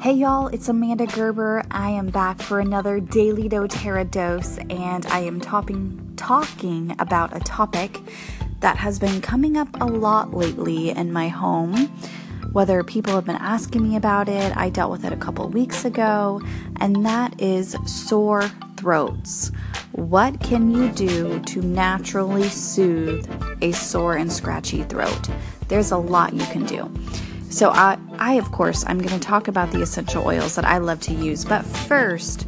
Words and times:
Hey 0.00 0.12
y'all, 0.12 0.46
it's 0.46 0.68
Amanda 0.68 1.06
Gerber. 1.06 1.64
I 1.72 1.90
am 1.90 2.06
back 2.10 2.40
for 2.40 2.60
another 2.60 3.00
Daily 3.00 3.48
doTERRA 3.48 4.08
dose, 4.12 4.56
and 4.70 5.04
I 5.06 5.18
am 5.20 5.40
talking 5.40 6.12
talking 6.16 6.94
about 7.00 7.36
a 7.36 7.40
topic 7.40 7.98
that 8.60 8.76
has 8.76 9.00
been 9.00 9.20
coming 9.20 9.56
up 9.56 9.68
a 9.80 9.84
lot 9.84 10.32
lately 10.32 10.90
in 10.90 11.12
my 11.12 11.26
home. 11.26 11.88
Whether 12.52 12.84
people 12.84 13.12
have 13.14 13.24
been 13.24 13.34
asking 13.36 13.88
me 13.88 13.96
about 13.96 14.28
it, 14.28 14.56
I 14.56 14.70
dealt 14.70 14.92
with 14.92 15.04
it 15.04 15.12
a 15.12 15.16
couple 15.16 15.48
weeks 15.48 15.84
ago, 15.84 16.40
and 16.76 17.04
that 17.04 17.40
is 17.40 17.76
sore 17.84 18.48
throats. 18.76 19.50
What 19.90 20.38
can 20.38 20.70
you 20.70 20.90
do 20.90 21.40
to 21.40 21.60
naturally 21.60 22.48
soothe 22.48 23.28
a 23.62 23.72
sore 23.72 24.16
and 24.16 24.32
scratchy 24.32 24.84
throat? 24.84 25.28
There's 25.66 25.90
a 25.90 25.98
lot 25.98 26.34
you 26.34 26.46
can 26.46 26.64
do. 26.66 26.88
So, 27.58 27.70
I, 27.70 27.98
I 28.20 28.34
of 28.34 28.52
course, 28.52 28.84
I'm 28.86 28.98
going 28.98 29.18
to 29.18 29.18
talk 29.18 29.48
about 29.48 29.72
the 29.72 29.82
essential 29.82 30.24
oils 30.24 30.54
that 30.54 30.64
I 30.64 30.78
love 30.78 31.00
to 31.00 31.12
use. 31.12 31.44
But 31.44 31.64
first, 31.64 32.46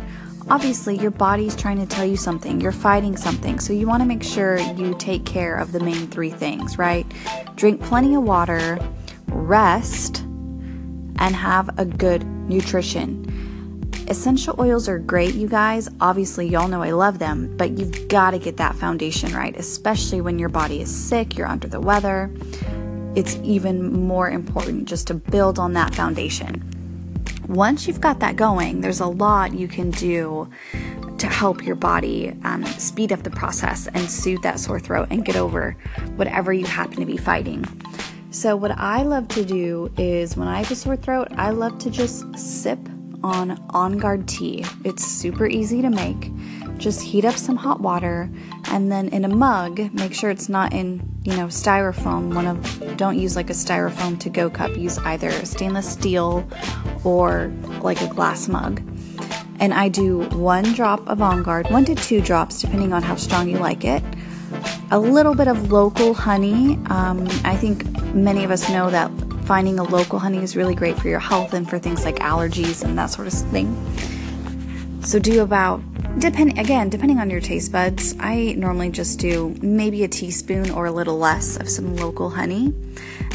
obviously, 0.48 0.96
your 0.98 1.10
body's 1.10 1.56
trying 1.56 1.78
to 1.78 1.87
tell 1.87 2.05
you 2.05 2.16
something. 2.16 2.60
You're 2.60 2.70
fighting 2.70 3.16
something. 3.16 3.59
So, 3.59 3.73
you 3.73 3.88
want 3.88 4.02
to 4.02 4.06
make 4.06 4.23
sure 4.23 4.60
you 4.60 4.95
take 5.01 5.27
care 5.27 5.56
of 5.56 5.73
the 5.73 5.80
main 5.80 6.06
three 6.06 6.30
things, 6.30 6.78
right? 6.78 7.04
Drink 7.56 7.82
plenty 7.82 8.15
of 8.15 8.23
water, 8.23 8.78
rest, 9.27 10.20
and 10.20 11.34
have 11.34 11.77
a 11.77 11.84
good 11.84 12.24
nutrition. 12.48 13.27
Essential 14.06 14.54
oils 14.60 14.88
are 14.88 15.01
great, 15.01 15.34
you 15.34 15.48
guys. 15.48 15.88
Obviously, 16.01 16.46
y'all 16.46 16.68
know 16.68 16.82
I 16.82 16.92
love 16.92 17.18
them, 17.18 17.56
but 17.56 17.77
you've 17.77 18.06
got 18.06 18.30
to 18.30 18.38
get 18.38 18.59
that 18.59 18.77
foundation 18.77 19.34
right, 19.34 19.56
especially 19.56 20.20
when 20.20 20.38
your 20.38 20.51
body 20.51 20.80
is 20.80 20.95
sick, 20.95 21.37
you're 21.37 21.48
under 21.48 21.66
the 21.66 21.80
weather 21.80 22.32
it's 23.14 23.37
even 23.42 23.92
more 24.06 24.30
important 24.30 24.87
just 24.87 25.06
to 25.09 25.14
build 25.14 25.59
on 25.59 25.73
that 25.74 25.95
foundation. 25.95 26.66
Once 27.48 27.88
you've 27.88 28.01
got 28.01 28.20
that 28.20 28.37
going, 28.37 28.80
there's 28.80 29.01
a 29.01 29.06
lot 29.06 29.52
you 29.52 29.66
can 29.66 29.91
do 29.91 30.48
to 31.18 31.26
help 31.26 31.66
your 31.66 31.74
body 31.74 32.32
um, 32.45 32.65
speed 32.65 33.12
up 33.12 33.23
the 33.24 33.30
process 33.30 33.88
and 33.88 34.09
soothe 34.09 34.40
that 34.43 34.59
sore 34.59 34.80
throat 34.80 35.09
and 35.10 35.24
get 35.24 35.37
over 35.37 35.73
whatever 36.16 36.52
you 36.52 36.65
happen 36.65 36.96
to 36.96 37.04
be 37.04 37.16
fighting. 37.16 37.65
So, 38.30 38.54
what 38.54 38.70
I 38.79 39.02
love 39.02 39.26
to 39.29 39.45
do 39.45 39.92
is 39.98 40.37
when 40.37 40.46
I 40.46 40.59
have 40.59 40.70
a 40.70 40.76
sore 40.76 40.96
throat, 40.96 41.29
I 41.32 41.51
love 41.51 41.79
to 41.80 41.90
just 41.90 42.38
sip 42.38 42.79
on 43.23 43.63
On 43.70 43.98
Guard 43.98 44.29
tea. 44.29 44.65
It's 44.85 45.04
super 45.04 45.46
easy 45.48 45.82
to 45.82 45.90
make. 45.90 46.30
Just 46.79 47.02
heat 47.02 47.24
up 47.24 47.37
some 47.37 47.57
hot 47.57 47.80
water 47.80 48.30
and 48.71 48.90
then 48.90 49.09
in 49.09 49.24
a 49.24 49.29
mug, 49.29 49.93
make 49.93 50.15
sure 50.15 50.30
it's 50.30 50.49
not 50.49 50.73
in, 50.73 51.02
you 51.24 51.37
know, 51.37 51.46
styrofoam. 51.46 52.35
One 52.35 52.46
of 52.46 52.96
don't 52.96 53.18
use 53.18 53.37
like 53.37 53.51
a 53.51 53.54
styrofoam 53.54 54.18
to 54.21 54.30
go 54.30 54.49
cup. 54.49 54.76
Use 54.76 54.99
either 54.99 55.30
stainless 55.45 55.90
steel 55.90 56.49
or 57.04 57.52
like 57.82 58.01
a 58.01 58.09
glass 58.09 58.48
mug. 58.48 58.80
And 59.59 59.74
I 59.74 59.88
do 59.88 60.21
one 60.30 60.65
drop 60.73 61.07
of 61.07 61.21
On 61.21 61.43
Guard, 61.43 61.71
one 61.71 61.85
to 61.85 61.95
two 61.95 62.21
drops, 62.21 62.60
depending 62.60 62.93
on 62.93 63.02
how 63.02 63.16
strong 63.16 63.48
you 63.48 63.59
like 63.59 63.85
it. 63.85 64.03
A 64.91 64.98
little 64.98 65.34
bit 65.34 65.48
of 65.48 65.71
local 65.71 66.15
honey. 66.15 66.78
Um, 66.87 67.26
I 67.44 67.56
think 67.56 67.84
many 68.15 68.44
of 68.44 68.50
us 68.50 68.69
know 68.71 68.91
that 68.91 69.10
finding 69.44 69.78
a 69.78 69.82
local 69.82 70.19
honey 70.19 70.38
is 70.38 70.56
really 70.56 70.75
great 70.75 70.97
for 70.97 71.09
your 71.09 71.19
health 71.19 71.54
and 71.54 71.69
for 71.69 71.78
things 71.78 72.04
like 72.04 72.16
allergies 72.16 72.84
and 72.84 72.97
that 72.97 73.06
sort 73.06 73.26
of 73.26 73.32
thing. 73.32 73.75
So 75.03 75.19
do 75.19 75.43
about 75.43 75.82
depend 76.19 76.59
again 76.59 76.89
depending 76.89 77.19
on 77.19 77.31
your 77.31 77.41
taste 77.41 77.72
buds. 77.72 78.15
I 78.19 78.55
normally 78.56 78.91
just 78.91 79.19
do 79.19 79.55
maybe 79.62 80.05
a 80.05 80.09
teaspoon 80.09 80.71
or 80.71 80.87
a 80.87 80.93
little 80.93 81.19
less 81.19 81.56
of 81.56 81.69
some 81.69 81.97
local 81.97 82.31
honey 82.31 82.75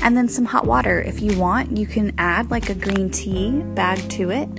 and 0.01 0.15
then 0.15 0.27
some 0.27 0.45
hot 0.45 0.65
water. 0.65 1.01
If 1.01 1.21
you 1.21 1.37
want, 1.39 1.77
you 1.77 1.87
can 1.87 2.13
add 2.17 2.51
like 2.51 2.69
a 2.69 2.75
green 2.75 3.09
tea 3.09 3.51
bag 3.51 4.09
to 4.11 4.31
it. 4.31 4.49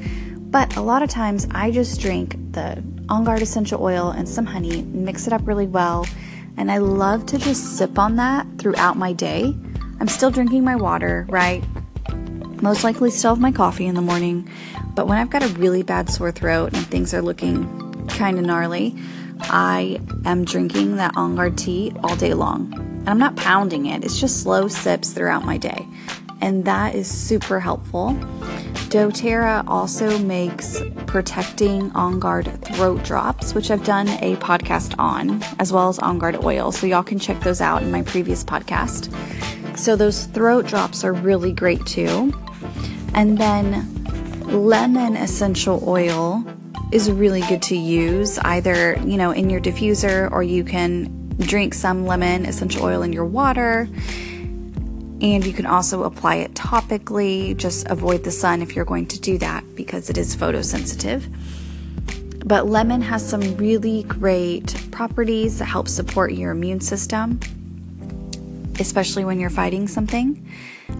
But 0.51 0.77
a 0.77 0.81
lot 0.81 1.03
of 1.03 1.11
times 1.11 1.47
I 1.51 1.71
just 1.71 2.01
drink 2.01 2.37
the 2.53 2.83
On 3.09 3.25
Guard 3.25 3.43
essential 3.43 3.83
oil 3.83 4.11
and 4.11 4.29
some 4.29 4.47
honey, 4.47 4.83
mix 4.83 5.27
it 5.27 5.33
up 5.33 5.47
really 5.47 5.67
well, 5.67 6.07
and 6.57 6.71
I 6.73 6.79
love 6.79 7.27
to 7.27 7.39
just 7.39 7.77
sip 7.77 7.99
on 7.99 8.17
that 8.17 8.47
throughout 8.59 8.97
my 8.97 9.13
day. 9.13 9.55
I'm 10.01 10.09
still 10.09 10.31
drinking 10.31 10.65
my 10.65 10.77
water, 10.77 11.27
right? 11.29 11.63
Most 12.63 12.85
likely 12.85 13.11
still 13.11 13.33
have 13.33 13.41
my 13.41 13.53
coffee 13.53 13.87
in 13.87 13.95
the 13.95 14.01
morning, 14.01 14.49
but 14.95 15.07
when 15.07 15.19
I've 15.19 15.31
got 15.31 15.43
a 15.43 15.49
really 15.59 15.83
bad 15.83 16.09
sore 16.09 16.33
throat 16.33 16.73
and 16.73 16.87
things 16.87 17.13
are 17.13 17.21
looking 17.21 17.86
kind 18.09 18.39
of 18.39 18.45
gnarly, 18.45 18.97
I 19.41 20.01
am 20.25 20.45
drinking 20.45 20.97
that 20.97 21.17
On 21.17 21.37
Guard 21.37 21.59
tea 21.59 21.93
all 22.03 22.17
day 22.17 22.35
long. 22.35 22.73
And 22.75 23.09
I'm 23.09 23.19
not 23.19 23.37
pounding 23.37 23.87
it, 23.87 24.05
it's 24.05 24.19
just 24.19 24.43
slow 24.43 24.69
sips 24.69 25.11
throughout 25.13 25.45
my 25.45 25.59
day. 25.59 25.87
And 26.41 26.65
that 26.67 26.95
is 26.95 27.09
super 27.09 27.61
helpful. 27.61 28.11
doTERRA 28.91 29.65
also 29.67 30.19
makes 30.19 30.83
protecting 31.07 31.91
On 31.93 32.21
Guard 32.21 32.63
throat 32.63 33.03
drops, 33.05 33.55
which 33.55 33.71
I've 33.71 33.85
done 33.85 34.09
a 34.09 34.37
podcast 34.37 34.95
on, 34.99 35.43
as 35.59 35.73
well 35.73 35.89
as 35.89 35.99
On 35.99 36.19
Guard 36.19 36.45
oil. 36.45 36.73
So 36.73 36.87
y'all 36.87 37.03
can 37.03 37.19
check 37.19 37.41
those 37.41 37.61
out 37.61 37.83
in 37.83 37.91
my 37.91 38.03
previous 38.03 38.45
podcast. 38.45 39.13
So 39.77 39.97
those 39.97 40.25
throat 40.27 40.67
drops 40.67 41.05
are 41.05 41.13
really 41.13 41.53
great 41.53 41.85
too. 41.87 42.33
And 43.15 43.39
then 43.39 43.95
lemon 44.45 45.17
essential 45.17 45.83
oil 45.89 46.45
is 46.93 47.11
really 47.11 47.41
good 47.43 47.63
to 47.63 47.77
use 47.77 48.39
either, 48.39 48.97
you 49.05 49.17
know, 49.17 49.33
in 49.33 49.51
your 49.51 49.61
diffuser 49.61 50.31
or 50.31 50.43
you 50.43 50.65
can 50.65 51.29
drink 51.39 51.75
some 51.75 52.07
lemon 52.07 52.47
essential 52.47 52.85
oil 52.85 53.03
in 53.03 53.13
your 53.13 53.25
water. 53.25 53.89
And 55.19 55.47
you 55.47 55.53
can 55.53 55.67
also 55.67 56.05
apply 56.05 56.37
it 56.37 56.55
topically. 56.55 57.57
Just 57.57 57.87
avoid 57.89 58.23
the 58.23 58.31
sun 58.31 58.63
if 58.63 58.77
you're 58.77 58.85
going 58.85 59.07
to 59.07 59.21
do 59.21 59.39
that 59.39 59.65
because 59.75 60.11
it 60.11 60.19
is 60.19 60.37
photosensitive. 60.37 61.25
But 62.45 62.69
lemon 62.69 63.01
has 63.03 63.29
some 63.29 63.57
really 63.57 64.05
great 64.05 64.75
properties 64.93 65.59
that 65.59 65.65
help 65.65 65.89
support 65.89 66.33
your 66.33 66.53
immune 66.53 66.81
system, 66.81 67.41
especially 68.81 69.25
when 69.25 69.41
you're 69.41 69.51
fighting 69.51 69.89
something. 69.89 70.49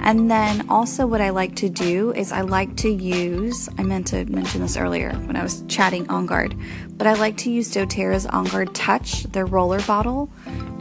And 0.01 0.31
then 0.31 0.69
also, 0.69 1.07
what 1.07 1.21
I 1.21 1.31
like 1.31 1.55
to 1.57 1.69
do 1.69 2.13
is 2.13 2.33
I 2.33 2.41
like 2.41 2.77
to 2.79 2.91
use, 2.91 3.69
I 3.79 3.83
meant 3.83 4.09
to 4.09 4.25
mention 4.27 4.61
this 4.61 4.77
earlier 4.77 5.13
when 5.13 5.37
I 5.37 5.43
was 5.43 5.63
chatting 5.69 6.09
On 6.11 6.27
Guard, 6.27 6.57
but 6.97 7.07
I 7.07 7.15
like 7.15 7.37
to 7.39 7.51
use 7.51 7.73
doTERRA's 7.73 8.27
On 8.27 8.45
Guard 8.45 8.75
Touch, 8.75 9.25
their 9.25 9.47
roller 9.47 9.81
bottle, 9.83 10.31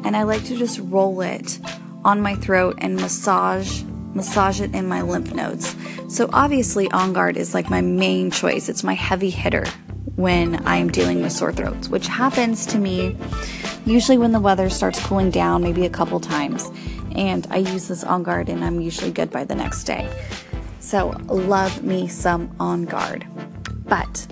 and 0.03 0.17
I 0.17 0.23
like 0.23 0.43
to 0.45 0.57
just 0.57 0.79
roll 0.79 1.21
it 1.21 1.59
on 2.03 2.21
my 2.21 2.35
throat 2.35 2.77
and 2.79 2.95
massage 2.95 3.83
massage 4.15 4.61
it 4.61 4.73
in 4.73 4.87
my 4.87 5.01
lymph 5.01 5.33
nodes. 5.33 5.75
So 6.07 6.29
obviously 6.31 6.89
On 6.91 7.13
Guard 7.13 7.37
is 7.37 7.53
like 7.53 7.69
my 7.69 7.81
main 7.81 8.31
choice. 8.31 8.69
It's 8.69 8.83
my 8.83 8.93
heavy 8.93 9.29
hitter 9.29 9.65
when 10.15 10.65
I 10.65 10.77
am 10.77 10.89
dealing 10.89 11.21
with 11.21 11.33
sore 11.33 11.51
throats, 11.51 11.89
which 11.89 12.07
happens 12.07 12.65
to 12.67 12.77
me 12.79 13.17
usually 13.85 14.17
when 14.17 14.31
the 14.31 14.39
weather 14.39 14.69
starts 14.69 14.99
cooling 15.05 15.31
down, 15.31 15.61
maybe 15.61 15.85
a 15.85 15.89
couple 15.89 16.19
times 16.19 16.71
and 17.15 17.47
I 17.49 17.57
use 17.57 17.87
this 17.87 18.03
on 18.03 18.23
guard 18.23 18.49
and 18.49 18.63
I'm 18.63 18.81
usually 18.81 19.11
good 19.11 19.31
by 19.31 19.45
the 19.45 19.55
next 19.55 19.85
day. 19.85 20.09
So, 20.79 21.09
love 21.27 21.83
me 21.83 22.07
some 22.07 22.53
on 22.59 22.85
guard. 22.85 23.25
But 23.85 24.27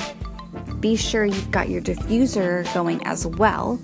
be 0.79 0.95
sure 0.95 1.25
you've 1.25 1.49
got 1.49 1.69
your 1.69 1.81
diffuser 1.81 2.71
going 2.73 3.05
as 3.07 3.25
well. 3.25 3.79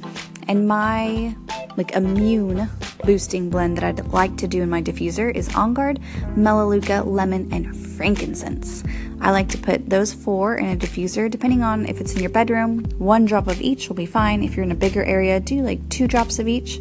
And 0.47 0.67
my 0.67 1.35
like 1.77 1.93
immune 1.93 2.69
boosting 3.03 3.49
blend 3.49 3.77
that 3.77 3.83
I'd 3.83 4.07
like 4.07 4.37
to 4.37 4.47
do 4.47 4.61
in 4.61 4.69
my 4.69 4.81
diffuser 4.81 5.33
is 5.33 5.53
On 5.55 5.73
Guard, 5.73 5.99
Melaleuca, 6.35 7.03
Lemon, 7.03 7.51
and 7.51 7.75
Frankincense. 7.75 8.83
I 9.21 9.31
like 9.31 9.49
to 9.49 9.57
put 9.57 9.89
those 9.89 10.13
four 10.13 10.55
in 10.55 10.69
a 10.69 10.75
diffuser, 10.75 11.29
depending 11.29 11.63
on 11.63 11.85
if 11.85 11.99
it's 12.01 12.13
in 12.13 12.21
your 12.21 12.29
bedroom. 12.29 12.83
One 12.97 13.25
drop 13.25 13.47
of 13.47 13.61
each 13.61 13.89
will 13.89 13.95
be 13.95 14.05
fine. 14.05 14.43
If 14.43 14.55
you're 14.55 14.63
in 14.65 14.71
a 14.71 14.75
bigger 14.75 15.03
area, 15.03 15.39
do 15.39 15.61
like 15.61 15.87
two 15.89 16.07
drops 16.07 16.39
of 16.39 16.47
each 16.47 16.79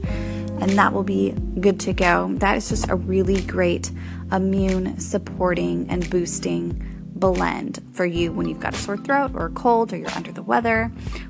and 0.60 0.72
that 0.72 0.92
will 0.92 1.04
be 1.04 1.32
good 1.60 1.78
to 1.80 1.92
go. 1.92 2.34
That 2.34 2.56
is 2.56 2.68
just 2.68 2.88
a 2.88 2.96
really 2.96 3.40
great 3.42 3.90
immune 4.32 4.98
supporting 4.98 5.88
and 5.88 6.08
boosting 6.10 6.84
blend 7.14 7.82
for 7.92 8.04
you 8.04 8.32
when 8.32 8.48
you've 8.48 8.60
got 8.60 8.74
a 8.74 8.76
sore 8.76 8.96
throat 8.96 9.32
or 9.34 9.46
a 9.46 9.50
cold 9.50 9.92
or 9.92 9.96
you're 9.96 10.10
under 10.10 10.32
the 10.32 10.42
weather. 10.42 10.86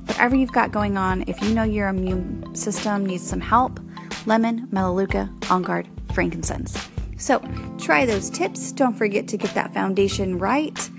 Whatever 0.07 0.37
you've 0.37 0.53
got 0.53 0.73
going 0.73 0.97
on, 0.97 1.25
if 1.27 1.41
you 1.43 1.55
know 1.55 1.63
your 1.63 1.89
immune 1.89 2.55
system 2.55 3.07
needs 3.07 3.27
some 3.27 3.41
help, 3.41 3.81
lemon, 4.29 4.69
melaleuca, 4.71 5.29
on 5.51 5.63
guard, 5.63 5.89
frankincense. 6.13 6.89
So 7.17 7.43
try 7.79 8.07
those 8.07 8.31
tips. 8.31 8.71
Don't 8.71 8.95
forget 8.95 9.27
to 9.29 9.37
get 9.37 9.55
that 9.55 9.75
foundation 9.75 10.39
right. 10.39 10.91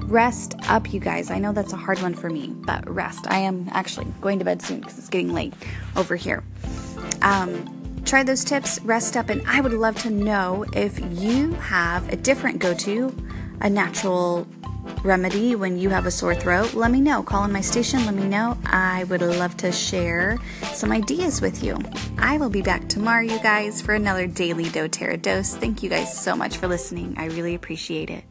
Rest 0.00 0.54
up, 0.68 0.92
you 0.92 1.00
guys. 1.00 1.30
I 1.30 1.38
know 1.38 1.52
that's 1.52 1.72
a 1.72 1.76
hard 1.76 2.02
one 2.02 2.12
for 2.12 2.28
me, 2.28 2.48
but 2.48 2.86
rest. 2.90 3.26
I 3.30 3.38
am 3.38 3.68
actually 3.72 4.06
going 4.20 4.38
to 4.40 4.44
bed 4.44 4.60
soon 4.60 4.80
because 4.80 4.98
it's 4.98 5.08
getting 5.08 5.32
late 5.32 5.54
over 5.96 6.16
here. 6.16 6.42
Um, 7.22 8.02
try 8.04 8.22
those 8.22 8.44
tips, 8.44 8.80
rest 8.82 9.16
up, 9.16 9.30
and 9.30 9.42
I 9.46 9.60
would 9.60 9.72
love 9.72 9.96
to 10.02 10.10
know 10.10 10.66
if 10.74 10.98
you 11.22 11.52
have 11.52 12.12
a 12.12 12.16
different 12.16 12.58
go 12.58 12.74
to, 12.74 13.16
a 13.60 13.70
natural 13.70 14.46
remedy 15.02 15.54
when 15.54 15.78
you 15.78 15.90
have 15.90 16.06
a 16.06 16.10
sore 16.10 16.34
throat. 16.34 16.74
Let 16.74 16.90
me 16.90 17.00
know. 17.00 17.22
Call 17.22 17.44
in 17.44 17.52
my 17.52 17.60
station, 17.60 18.04
let 18.06 18.14
me 18.14 18.24
know. 18.24 18.56
I 18.66 19.04
would 19.04 19.20
love 19.22 19.56
to 19.58 19.72
share 19.72 20.38
some 20.72 20.92
ideas 20.92 21.40
with 21.40 21.62
you. 21.62 21.78
I 22.18 22.38
will 22.38 22.50
be 22.50 22.62
back 22.62 22.88
tomorrow, 22.88 23.22
you 23.22 23.38
guys, 23.40 23.80
for 23.80 23.94
another 23.94 24.26
daily 24.26 24.64
doTERRA 24.64 25.22
dose. 25.22 25.54
Thank 25.54 25.82
you 25.82 25.90
guys 25.90 26.16
so 26.16 26.36
much 26.36 26.56
for 26.56 26.68
listening. 26.68 27.14
I 27.18 27.26
really 27.26 27.54
appreciate 27.54 28.10
it. 28.10 28.24